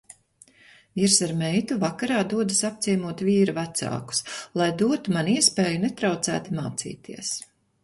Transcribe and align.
Vīrs 0.99 1.17
ar 1.27 1.33
meitu 1.41 1.77
vakarā 1.83 2.21
dodas 2.31 2.63
apciemot 2.71 3.21
vīra 3.29 3.55
vecākus, 3.59 4.23
lai 4.63 4.71
dotu 4.81 5.15
man 5.19 5.31
iespēju 5.37 5.85
netraucēti 5.87 6.59
mācīties. 6.61 7.33